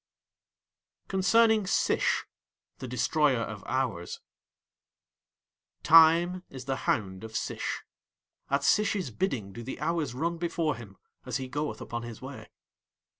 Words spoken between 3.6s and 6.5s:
Hours) Time